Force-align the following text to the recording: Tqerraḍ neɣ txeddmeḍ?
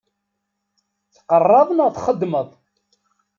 Tqerraḍ 1.15 1.69
neɣ 1.73 1.89
txeddmeḍ? 1.91 2.47